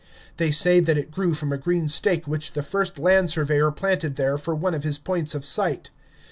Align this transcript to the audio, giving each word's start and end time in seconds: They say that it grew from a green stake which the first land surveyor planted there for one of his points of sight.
They 0.37 0.49
say 0.49 0.79
that 0.79 0.97
it 0.97 1.11
grew 1.11 1.35
from 1.35 1.53
a 1.53 1.59
green 1.59 1.87
stake 1.87 2.25
which 2.25 2.53
the 2.53 2.63
first 2.63 2.97
land 2.97 3.29
surveyor 3.29 3.69
planted 3.69 4.15
there 4.15 4.39
for 4.39 4.55
one 4.55 4.73
of 4.73 4.83
his 4.83 4.97
points 4.97 5.35
of 5.35 5.45
sight. 5.45 5.91